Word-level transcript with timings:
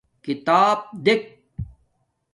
کھیتاپ 0.23 0.79
دیکھ 1.05 1.27